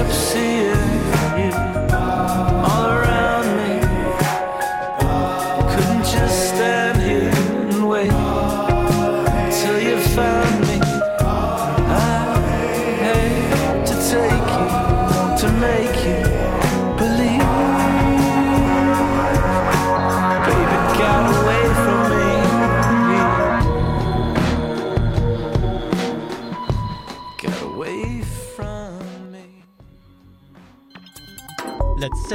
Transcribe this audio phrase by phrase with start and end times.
[0.00, 0.69] ever see.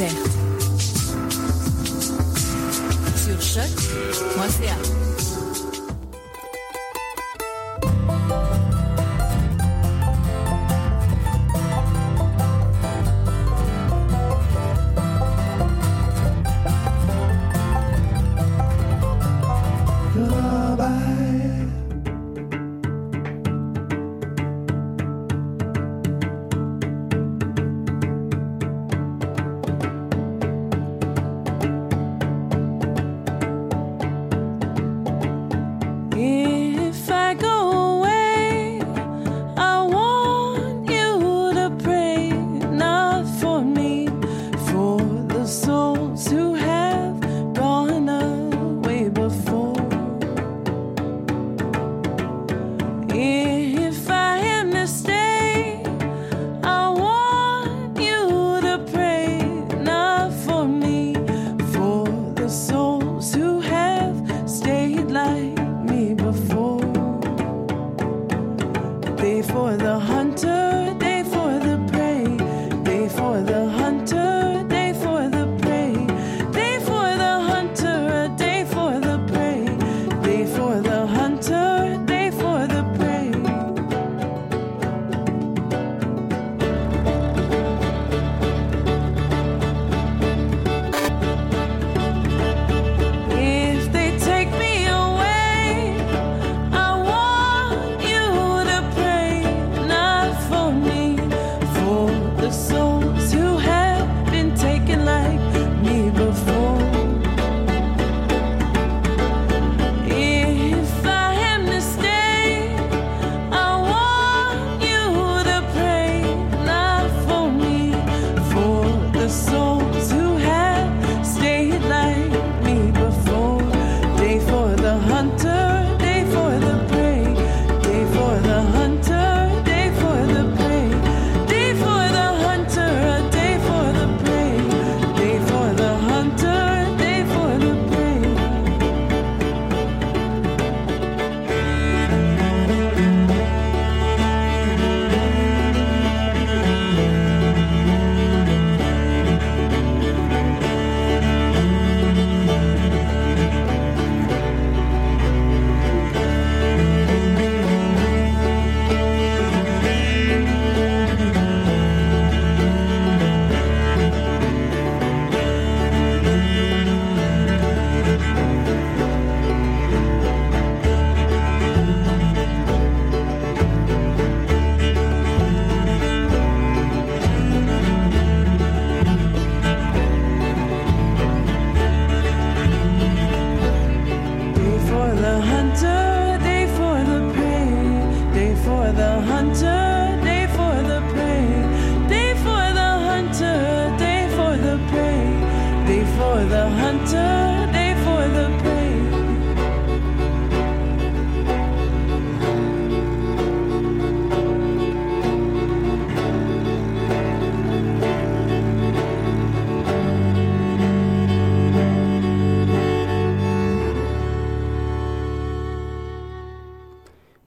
[0.00, 0.30] Musique, découverte.
[3.16, 4.99] Sur choc.ca.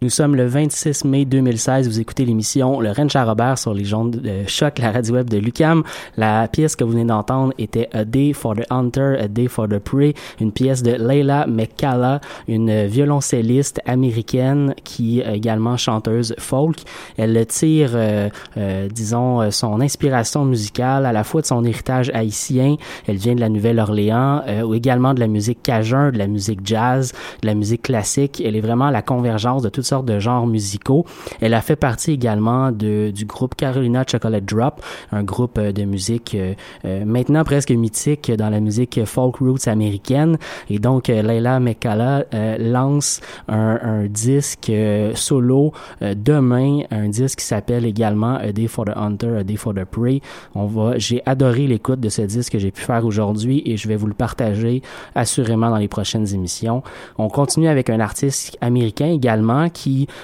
[0.03, 1.87] Nous sommes le 26 mai 2016.
[1.87, 5.29] Vous écoutez l'émission Le Ranch à Robert sur les jaunes de choc, la radio web
[5.29, 5.81] de Lucam.
[6.17, 9.69] La pièce que vous venez d'entendre était A Day for the Hunter, A Day for
[9.69, 12.19] the Prey, une pièce de Leila McCalla,
[12.49, 16.79] une violoncelliste américaine qui est également chanteuse folk.
[17.15, 18.27] Elle tire, euh,
[18.57, 22.75] euh, disons, son inspiration musicale à la fois de son héritage haïtien.
[23.07, 26.59] Elle vient de la Nouvelle-Orléans, euh, ou également de la musique cajun, de la musique
[26.65, 28.43] jazz, de la musique classique.
[28.45, 31.05] Elle est vraiment la convergence de toutes sortes de genres musicaux.
[31.39, 34.81] Elle a fait partie également de, du groupe Carolina Chocolate Drop,
[35.11, 36.55] un groupe euh, de musique euh,
[36.85, 40.37] euh, maintenant presque mythique dans la musique folk roots américaine.
[40.69, 47.39] Et donc, euh, Leila McCalla euh, lance un, un disque euh, solo demain, un disque
[47.39, 50.21] qui s'appelle également A Day for the Hunter, A Day for the Prey.
[50.55, 53.87] On va, j'ai adoré l'écoute de ce disque que j'ai pu faire aujourd'hui et je
[53.87, 54.81] vais vous le partager
[55.13, 56.81] assurément dans les prochaines émissions.
[57.17, 59.82] On continue avec un artiste américain également qui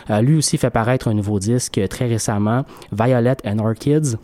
[0.10, 4.18] euh, lui aussi fait paraître un nouveau disque très récemment, Violet and Orchids.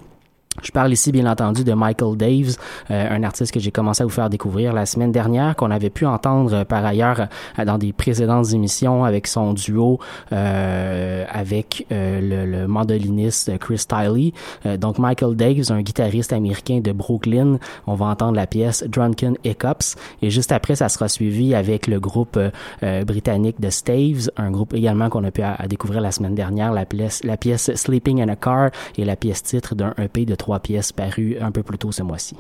[0.63, 2.55] Je parle ici, bien entendu, de Michael Daves,
[2.89, 5.89] euh, un artiste que j'ai commencé à vous faire découvrir la semaine dernière, qu'on avait
[5.89, 7.27] pu entendre euh, par ailleurs
[7.59, 9.99] euh, dans des précédentes émissions avec son duo
[10.31, 14.33] euh, avec le, le mandoliniste Chris Tiley.
[14.77, 17.59] Donc Michael Daves, un guitariste américain de Brooklyn.
[17.87, 19.95] On va entendre la pièce Drunken Hiccups.
[20.21, 22.39] Et juste après, ça sera suivi avec le groupe
[22.81, 26.71] britannique de Staves, un groupe également qu'on a pu à, à découvrir la semaine dernière,
[26.71, 30.35] la pièce, la pièce Sleeping in a Car et la pièce titre d'un EP de
[30.45, 32.35] trois pièces parues un peu plus tôt ce mois-ci.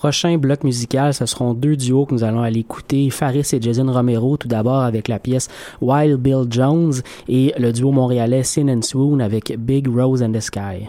[0.00, 3.92] prochain bloc musical, ce seront deux duos que nous allons aller écouter, Faris et Jason
[3.92, 5.48] Romero, tout d'abord avec la pièce
[5.82, 6.94] Wild Bill Jones
[7.28, 10.88] et le duo montréalais Sin and Swoon avec Big Rose and the Sky.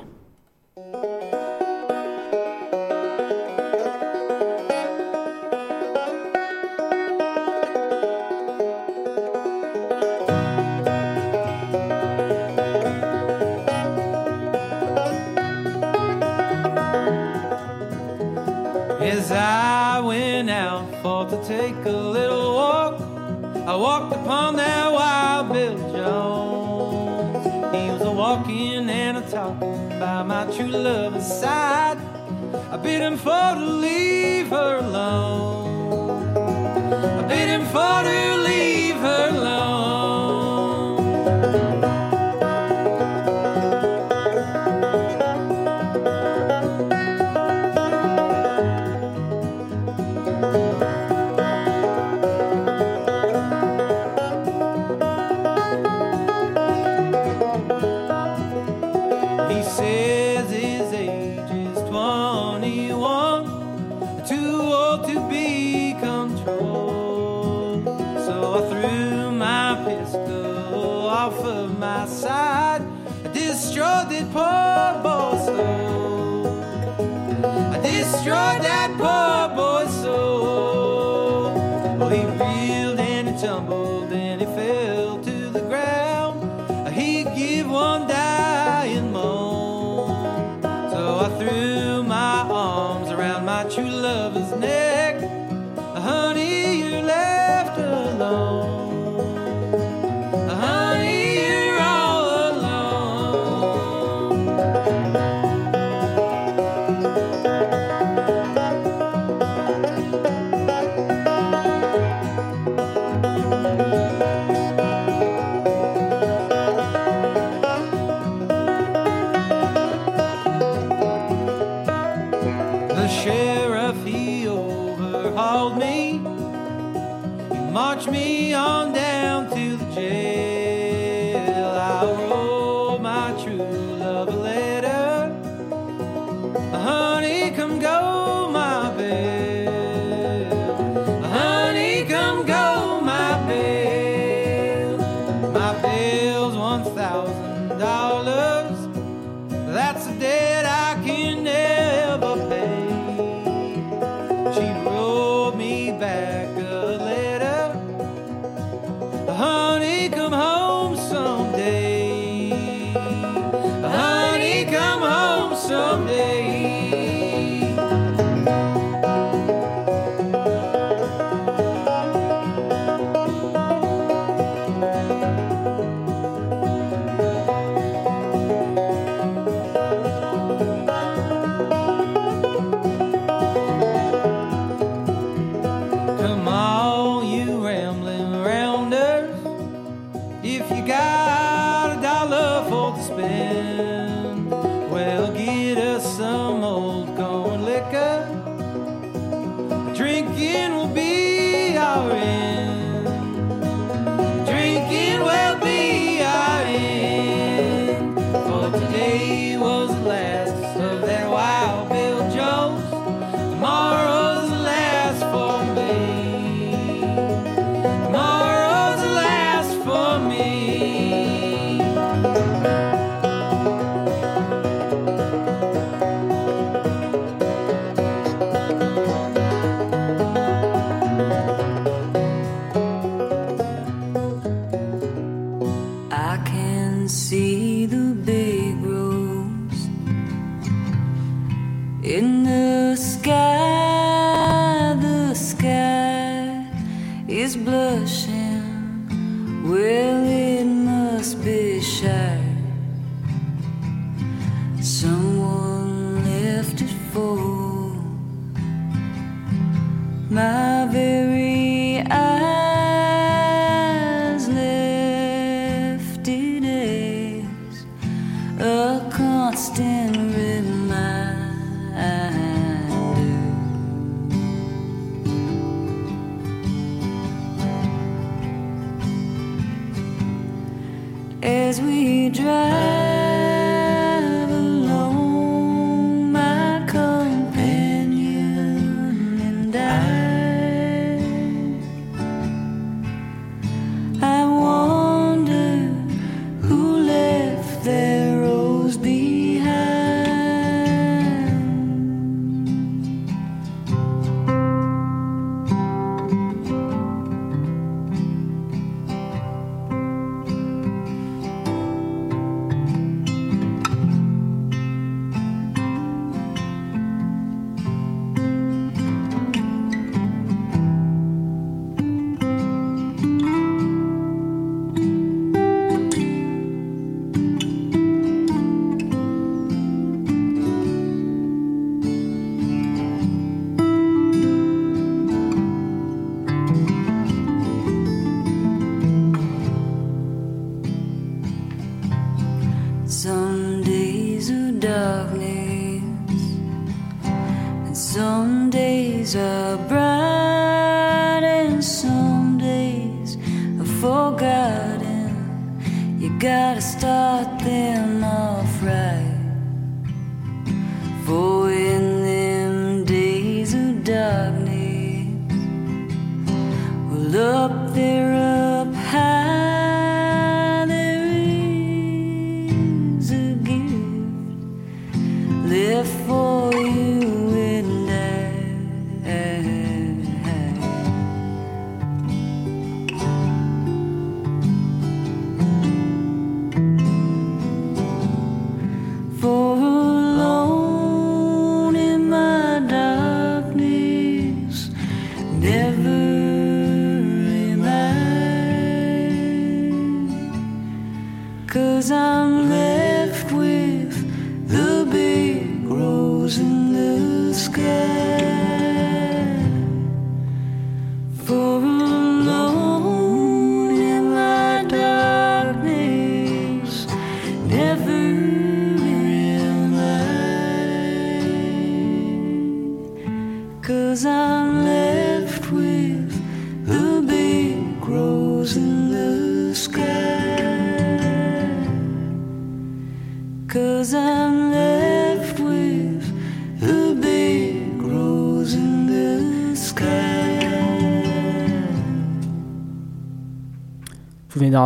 [281.43, 283.00] As we drive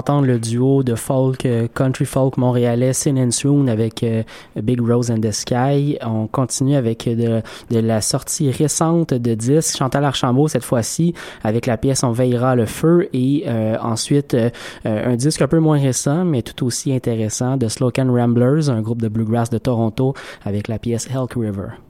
[0.05, 4.21] entendre le duo de folk, euh, country folk montréalais Sin and avec euh,
[4.55, 5.97] Big Rose and the Sky.
[6.05, 7.41] On continue avec euh,
[7.71, 12.55] de, la sortie récente de disques, Chantal Archambault cette fois-ci, avec la pièce On veillera
[12.55, 13.45] le feu et
[13.81, 14.37] ensuite
[14.85, 19.01] un disque un peu moins récent, mais tout aussi intéressant de Slocan Ramblers, un groupe
[19.01, 20.13] de bluegrass de Toronto
[20.43, 21.84] avec la pièce Elk River.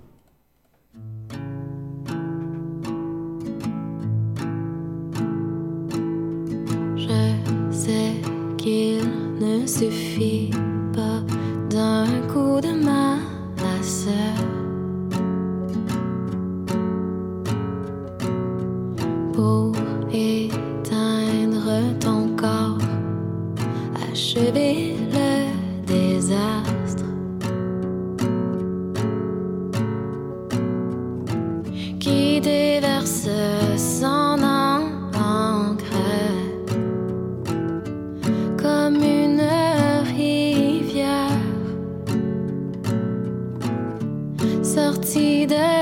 [9.67, 10.51] suffit
[10.93, 11.21] pas
[11.69, 13.17] d'un coup de main
[13.57, 14.07] masse.
[19.33, 19.73] Pour
[20.13, 22.77] éteindre ton corps,
[24.11, 27.05] achever le désastre.
[31.99, 33.27] Qui déverse
[45.15, 45.74] 你的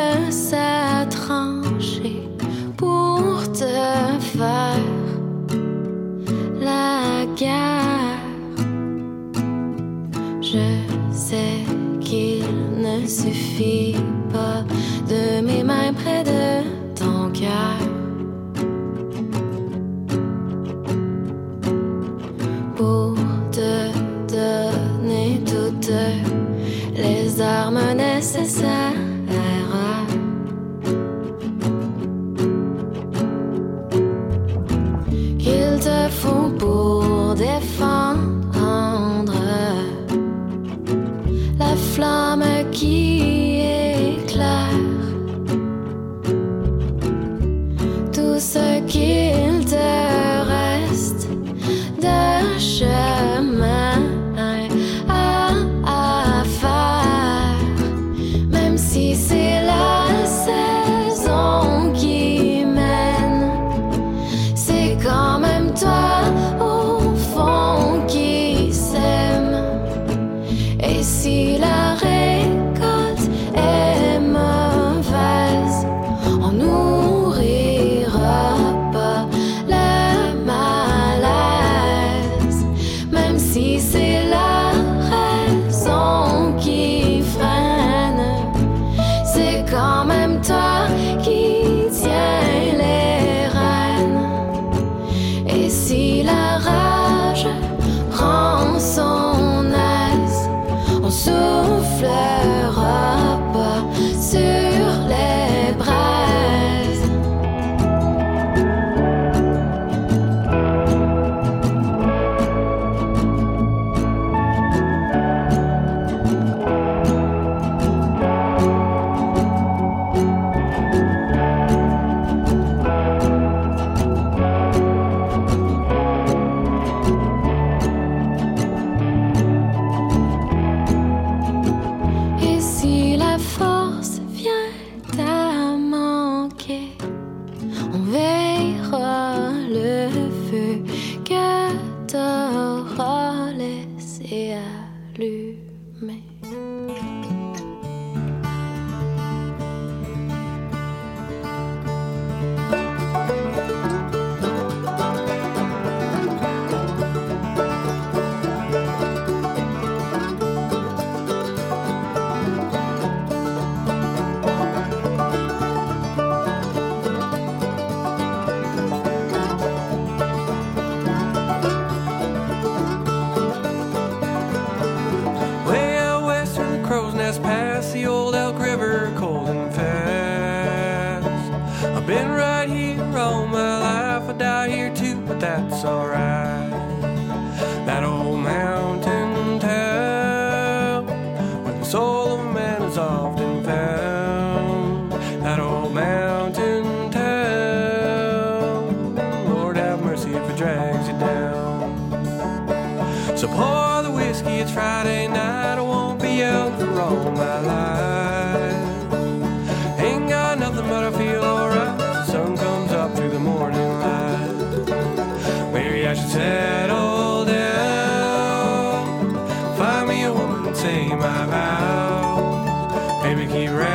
[223.35, 223.92] baby, keep running.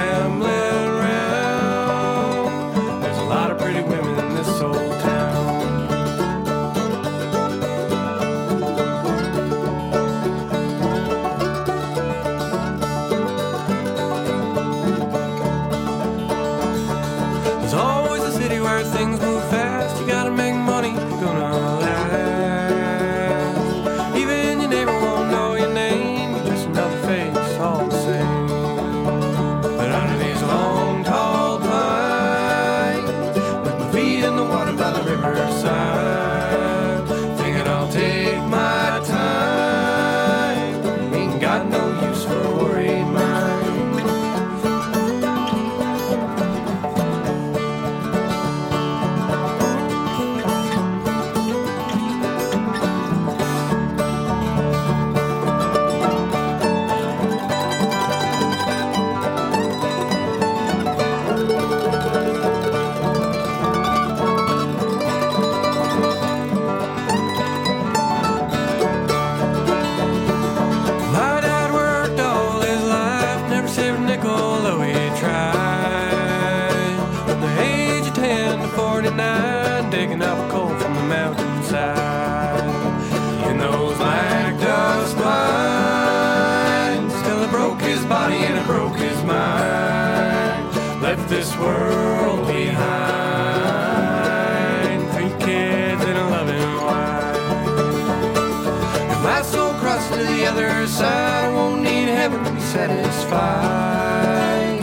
[103.18, 104.78] satisfied.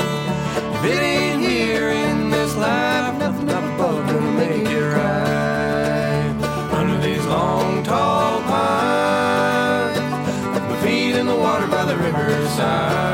[0.76, 6.36] If it ain't here in this life, nothing up above can make it right.
[6.74, 10.00] Under these long, tall pines,
[10.54, 13.05] with my feet in the water by the riverside.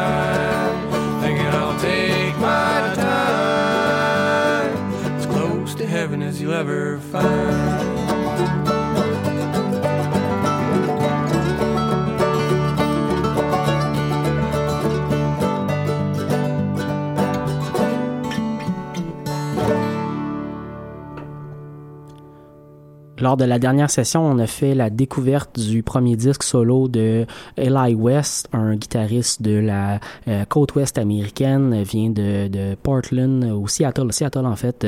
[23.31, 27.25] lors de la dernière session, on a fait la découverte du premier disque solo de
[27.55, 33.53] Eli West, un guitariste de la euh, côte ouest américaine, euh, vient de, Portland, euh,
[33.53, 34.85] ou Seattle, Seattle en fait.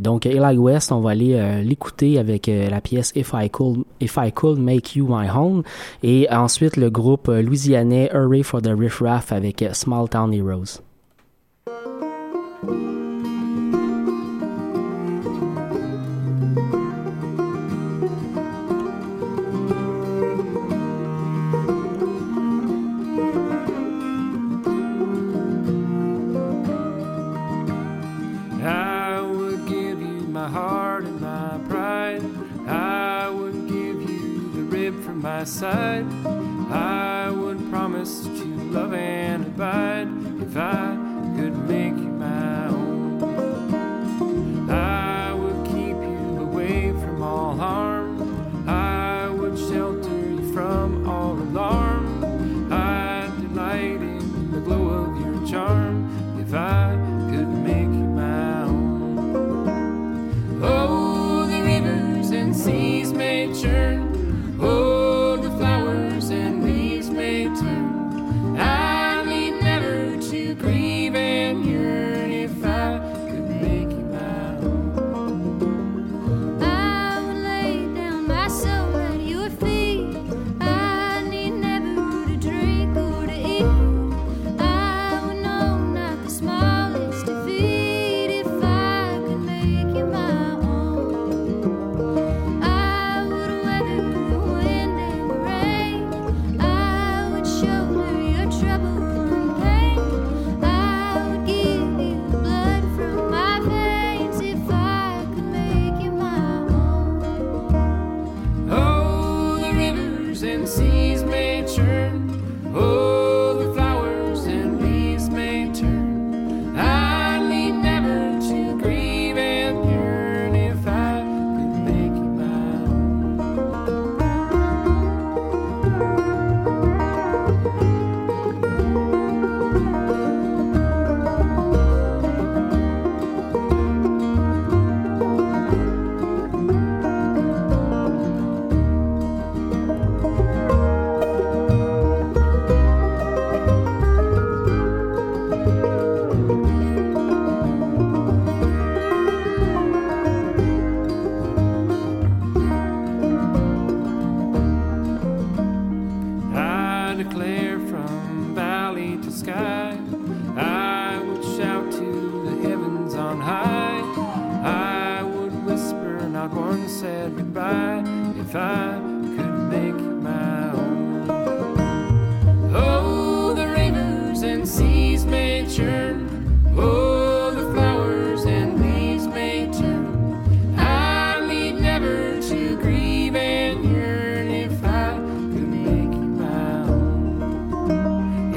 [0.00, 4.30] Donc Eli West, on va aller l'écouter avec la pièce If I Could, If I
[4.30, 5.64] Could Make You My Home,
[6.04, 10.80] et ensuite le groupe louisianais Hurry for the Riff Raff avec Small Town Heroes.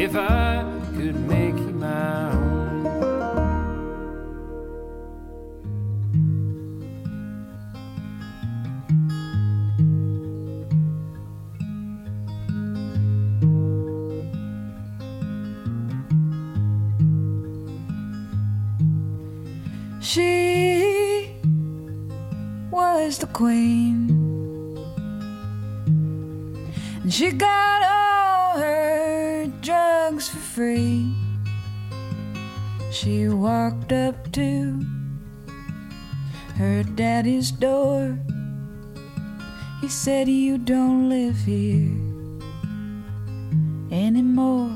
[0.06, 0.64] if I
[0.96, 2.30] could make you my
[20.02, 21.36] She
[22.70, 23.96] was the queen.
[27.02, 27.45] And she got
[37.46, 38.18] his door.
[39.80, 41.94] He said, You don't live here
[43.92, 44.76] anymore.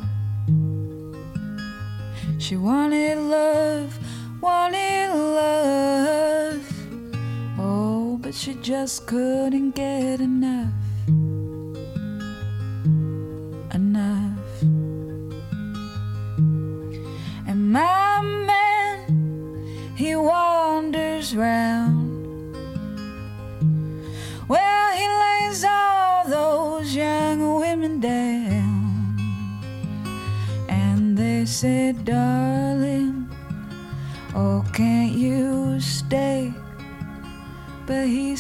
[2.38, 3.98] She wanted love,
[4.40, 6.62] wanted love.
[7.58, 10.59] Oh, but she just couldn't get enough.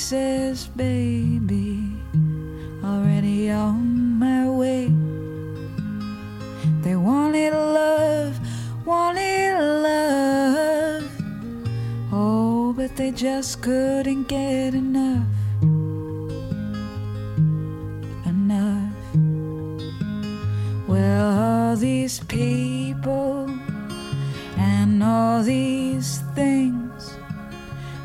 [0.09, 1.83] Says, baby,
[2.83, 4.87] already on my way.
[6.81, 8.35] They wanted love,
[8.87, 11.03] wanted love.
[12.11, 15.27] Oh, but they just couldn't get enough.
[18.25, 18.93] Enough.
[20.87, 23.47] Well, all these people
[24.57, 26.88] and all these things.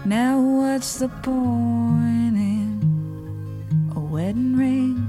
[0.07, 5.09] Now, what's the point in a wedding ring?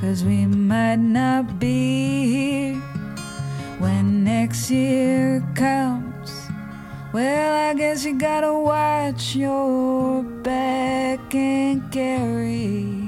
[0.00, 2.74] Cause we might not be here
[3.78, 6.48] when next year comes.
[7.12, 13.05] Well, I guess you gotta watch your back and carry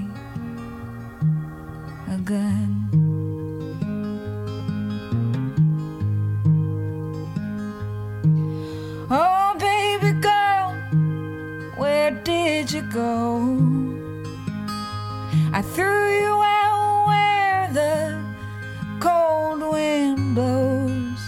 [12.93, 13.39] go?
[15.53, 18.25] I threw you out where the
[19.01, 21.23] cold wind blows.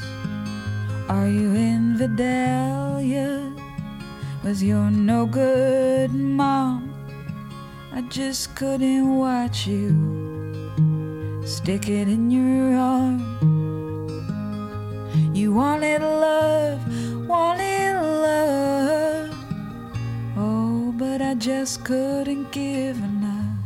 [1.09, 3.53] Are you in Vidalia
[4.43, 6.95] with your no good mom?
[7.93, 10.21] I just couldn't watch you
[11.51, 13.21] stick it in your arm.
[15.35, 16.81] You wanted love,
[17.29, 17.80] wanted
[21.41, 23.57] just couldn't give enough.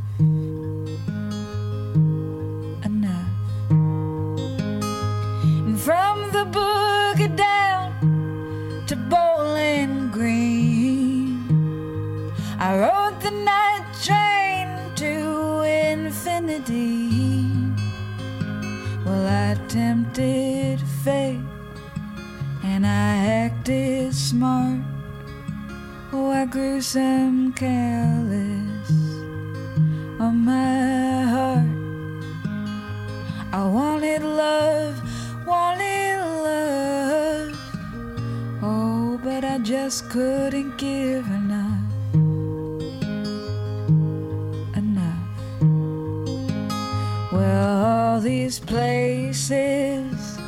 [2.84, 3.30] Enough.
[5.66, 11.50] And from the boogie down to Bowling Green,
[12.60, 17.10] I rode the night train to infinity.
[19.04, 21.40] Well, I tempted fate
[22.62, 23.16] and I
[23.46, 24.83] acted smart.
[26.30, 28.90] I grew some careless
[30.20, 31.68] on my heart.
[33.52, 34.94] I wanted love,
[35.46, 36.18] wanted
[36.48, 37.56] love.
[38.62, 41.88] Oh, but I just couldn't give enough.
[44.76, 45.28] Enough.
[47.32, 50.38] Well, all these places,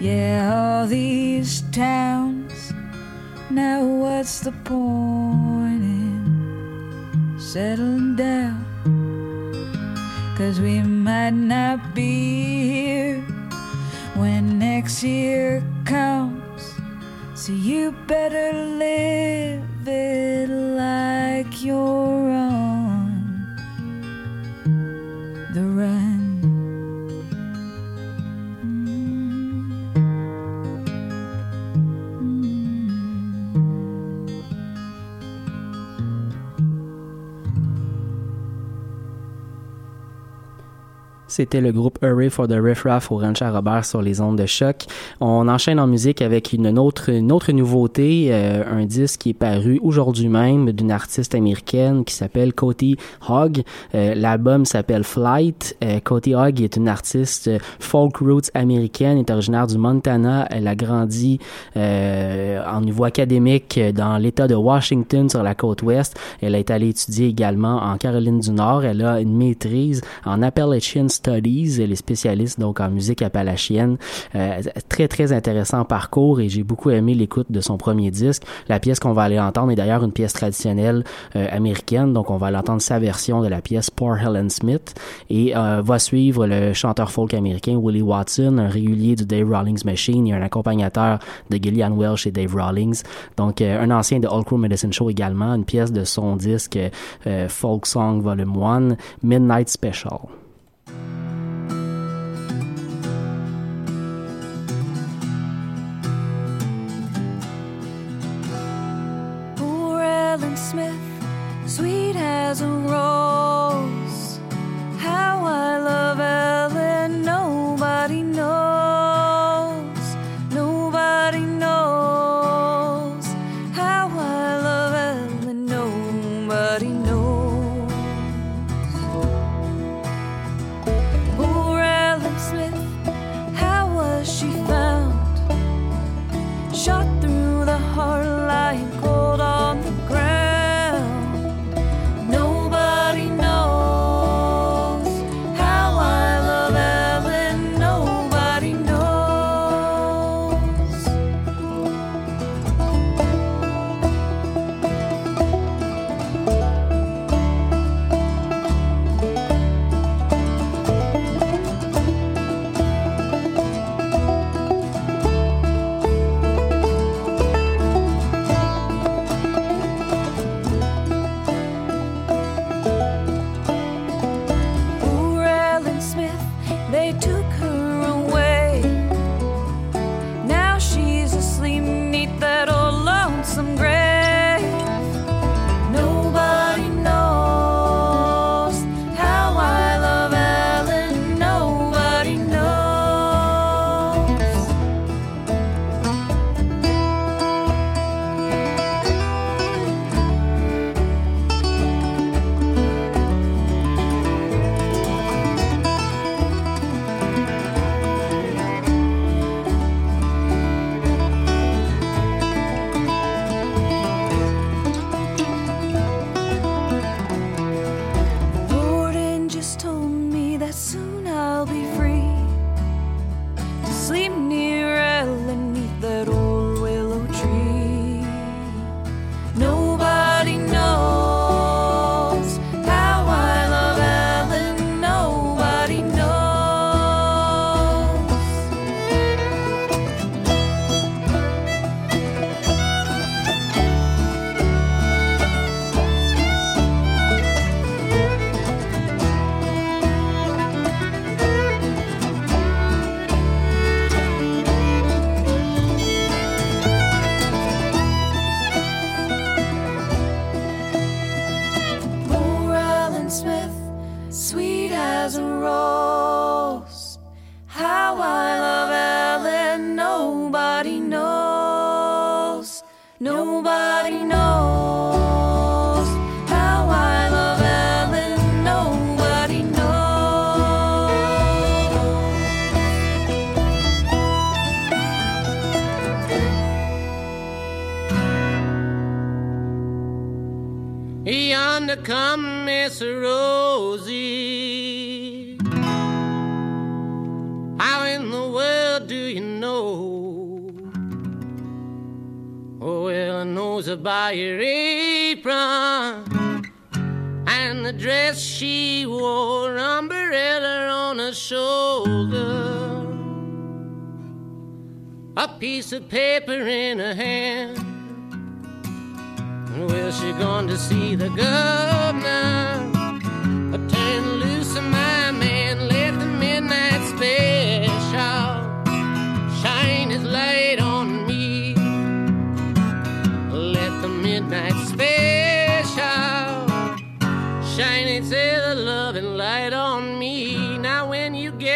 [0.00, 2.33] yeah, all these towns.
[3.50, 8.64] Now, what's the point in settling down?
[10.36, 13.20] Cause we might not be here
[14.14, 16.74] when next year comes.
[17.34, 22.23] So you better live it like you're
[41.34, 44.46] C'était le groupe Hurry for the Riff Raff au Ranch Robert sur les ondes de
[44.46, 44.84] choc.
[45.20, 49.34] On enchaîne en musique avec une autre, une autre nouveauté, euh, un disque qui est
[49.34, 52.96] paru aujourd'hui même d'une artiste américaine qui s'appelle Cody
[53.28, 53.64] Hogg.
[53.96, 55.76] Euh, L'album s'appelle Flight.
[55.82, 60.46] Euh, Cody Hogg est une artiste folk roots américaine, est originaire du Montana.
[60.50, 61.40] Elle a grandi
[61.76, 66.16] euh, en niveau académique dans l'État de Washington sur la côte ouest.
[66.40, 68.84] Elle est allée étudier également en Caroline du Nord.
[68.84, 71.80] Elle a une maîtrise en Appalachian Studies.
[71.80, 73.96] Elle est spécialiste donc en musique appalachienne.
[74.34, 78.42] Euh, très très intéressant parcours et j'ai beaucoup aimé l'écoute de son premier disque.
[78.68, 81.04] La pièce qu'on va aller entendre est d'ailleurs une pièce traditionnelle
[81.36, 84.94] euh, américaine, donc on va aller entendre sa version de la pièce Poor Helen Smith
[85.30, 89.84] et euh, va suivre le chanteur folk américain Willie Watson, un régulier du Dave Rawlings
[89.84, 91.18] Machine et un accompagnateur
[91.50, 93.02] de Gillian Welsh et Dave Rawlings.
[93.36, 96.78] Donc euh, un ancien de All Crew Medicine Show également, une pièce de son disque
[97.26, 100.43] euh, Folk Song Volume 1, Midnight Special.
[110.64, 110.98] Smith,
[111.66, 113.13] sweet as a rose.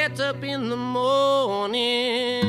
[0.09, 2.45] get up in the morning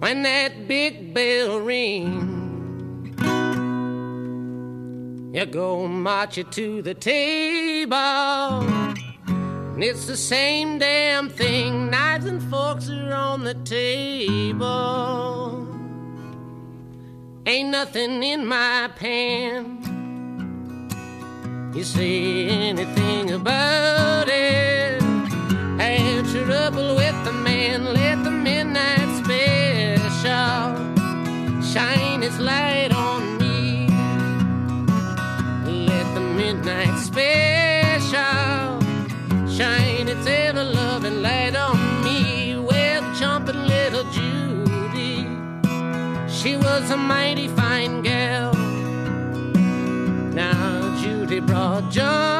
[0.00, 2.24] when that big bell rings.
[5.34, 7.96] You go march it to the table.
[7.96, 11.90] And it's the same damn thing.
[11.90, 14.66] Knives and forks are on the table.
[17.46, 19.78] Ain't nothing in my pan.
[21.74, 24.67] You say anything about it?
[25.78, 30.74] Had trouble with the man, let the midnight special
[31.62, 33.86] shine its light on me.
[35.86, 38.80] Let the midnight special
[39.48, 42.56] shine its ever loving light on me.
[42.56, 45.28] Well, jumping little Judy,
[46.28, 48.52] she was a mighty fine gal.
[50.34, 52.37] Now Judy brought John.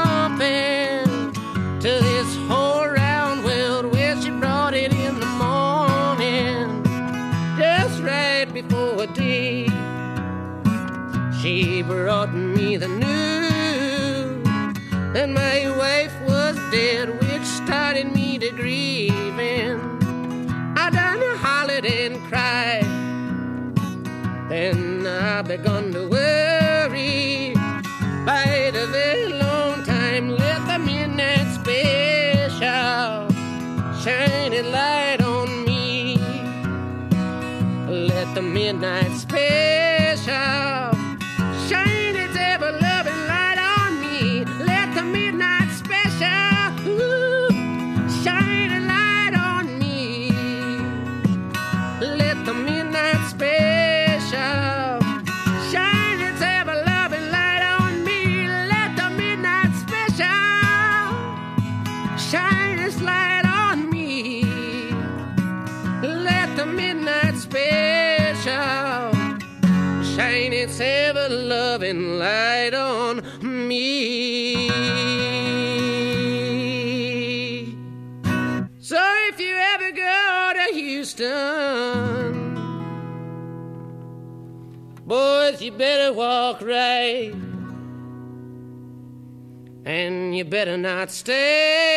[90.49, 91.89] Better not stay.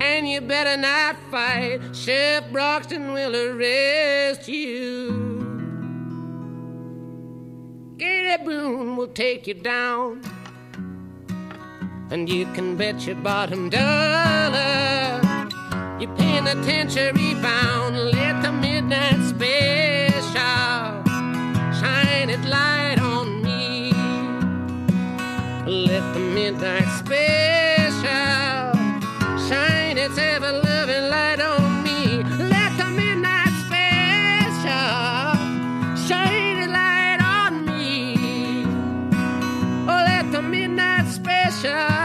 [0.00, 1.80] And you better not fight.
[1.94, 5.42] Sheriff Broxton will arrest you.
[7.98, 10.22] Gator Boone will take you down.
[12.10, 15.20] And you can bet your bottom dollar.
[16.00, 17.96] You're paying attention bound.
[17.96, 19.81] Let the midnight special
[25.72, 28.04] Let the midnight special
[29.48, 32.22] shine its ever loving light on me.
[32.38, 35.32] Let the midnight special
[36.06, 38.66] shine its light on me.
[39.88, 42.01] Oh, let the midnight special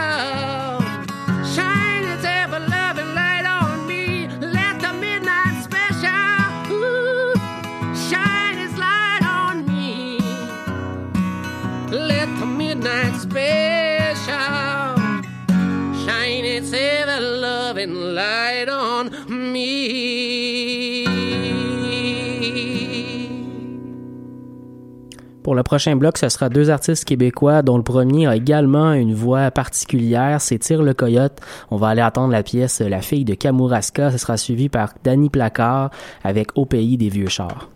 [25.48, 29.14] Pour le prochain bloc, ce sera deux artistes québécois dont le premier a également une
[29.14, 31.40] voix particulière, c'est Tire le Coyote.
[31.70, 34.10] On va aller attendre la pièce La fille de Kamouraska.
[34.10, 35.90] Ce sera suivi par Danny Placard
[36.22, 37.70] avec Au pays des vieux chars.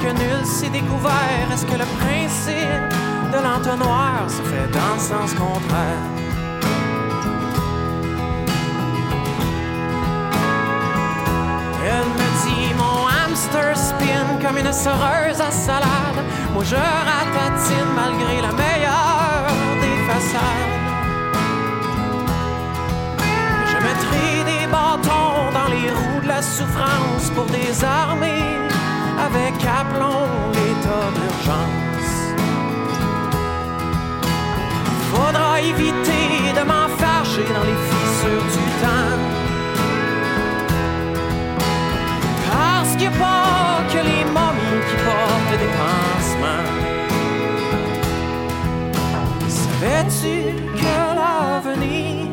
[0.00, 1.46] Quelques nuls s'est découvert.
[1.52, 2.92] Est-ce que le principe
[3.32, 6.06] de l'entonnoir se fait dans le sens contraire?
[11.84, 16.20] Elle me dit mon hamster spin comme une soreuse à salade.
[16.52, 20.70] Moi je ratatine malgré la meilleure des façades.
[23.66, 28.59] Je mettrai des bâtons dans les roues de la souffrance pour désarmer
[29.32, 32.12] avec aplomb l'état d'urgence.
[35.10, 39.18] Faudra éviter de m'enfarger dans les fissures du temps.
[42.50, 46.70] Parce qu'il n'y a pas que les momies qui portent des pansements.
[49.48, 50.36] Savais-tu
[50.80, 52.26] que l'avenir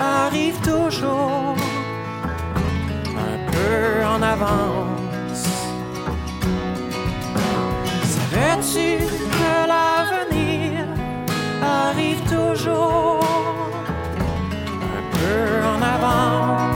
[0.00, 1.56] arrive toujours
[3.16, 4.95] un peu en avance?
[8.66, 10.86] Savais-tu que l'avenir
[11.62, 13.24] arrive toujours
[14.82, 16.75] un peu en avance?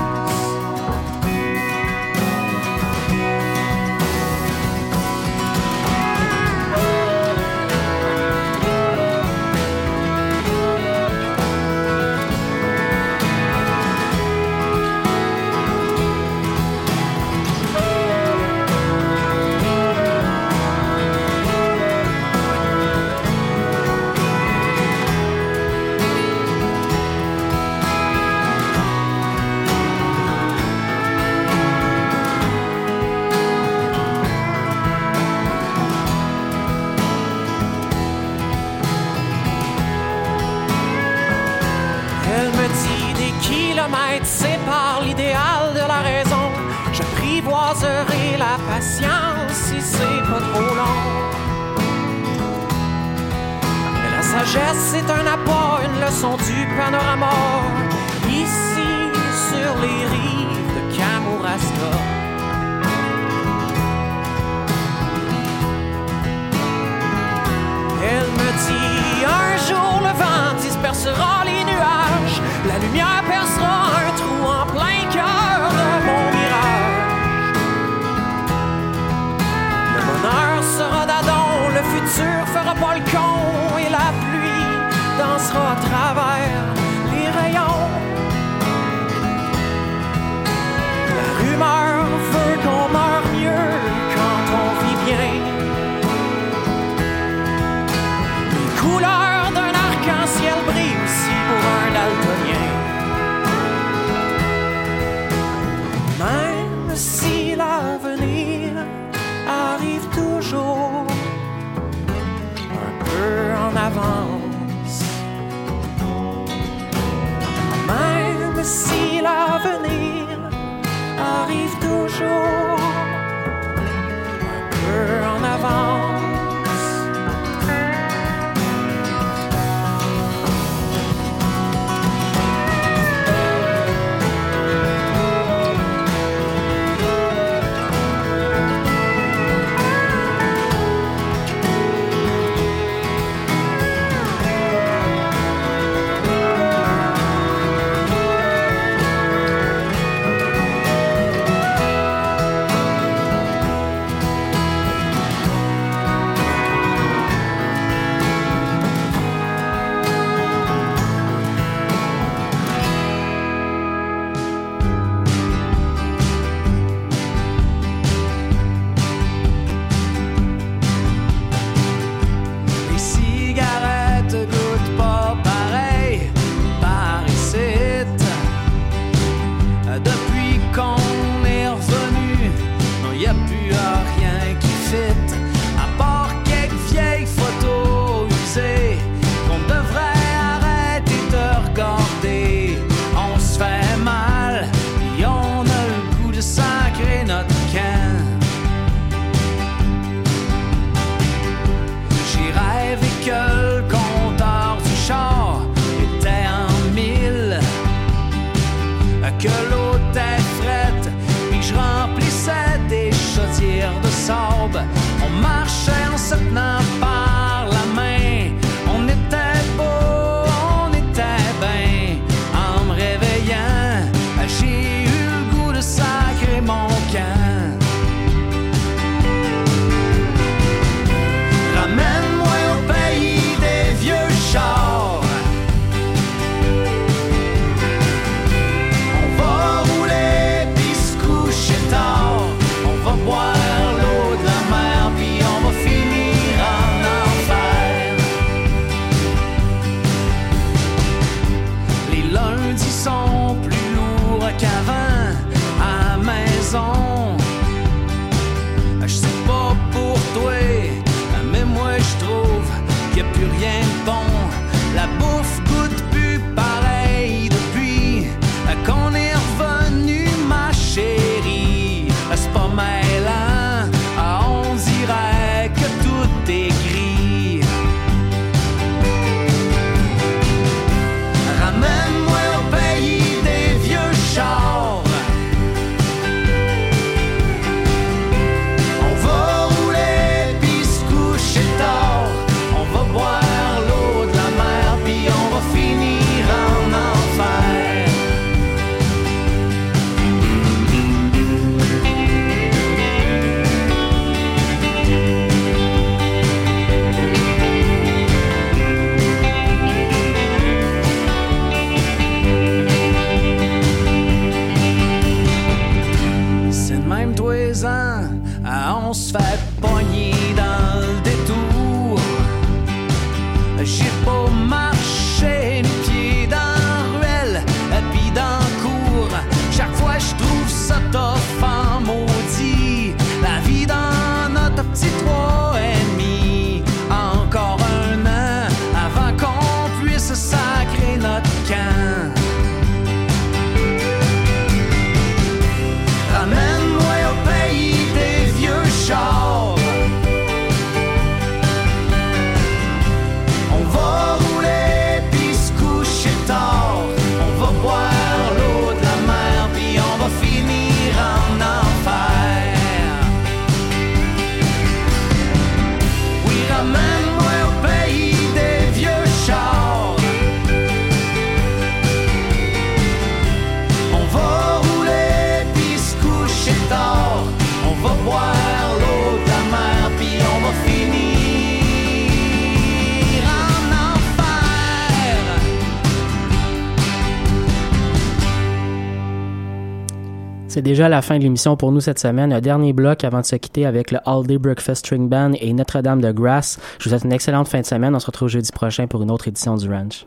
[391.10, 392.52] la fin de l'émission pour nous cette semaine.
[392.52, 395.72] Un dernier bloc avant de se quitter avec le All Day Breakfast String Band et
[395.72, 396.78] Notre-Dame de Grasse.
[396.98, 398.14] Je vous souhaite une excellente fin de semaine.
[398.14, 400.24] On se retrouve jeudi prochain pour une autre édition du Ranch.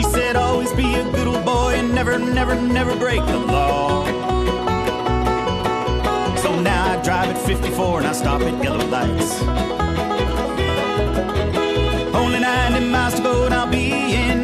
[0.00, 4.06] She said, always be a good old boy and never, never, never break the law.
[6.36, 9.42] So now I drive at 54 and I stop at yellow lights.
[12.14, 14.39] Only 90 miles to go and I'll be in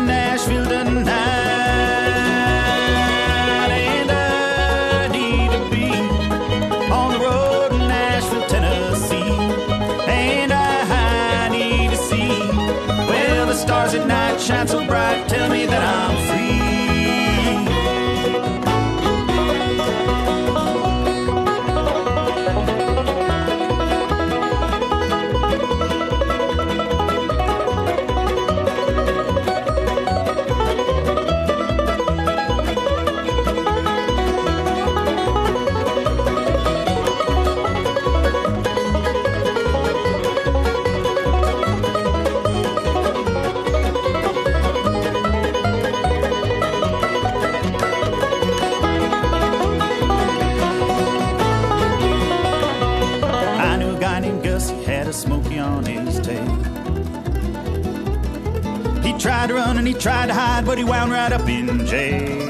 [59.56, 62.42] run and he tried to hide, but he wound right up in jail.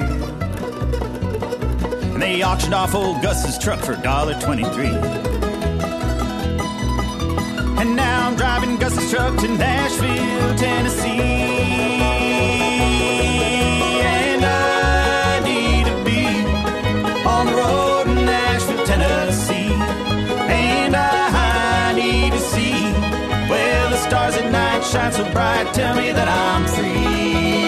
[2.12, 4.76] And they auctioned off old Gus's truck for $1.23.
[7.80, 11.56] And now I'm driving Gus's truck to Nashville, Tennessee.
[24.86, 25.72] shine so bright.
[25.74, 27.65] Tell me that I'm free.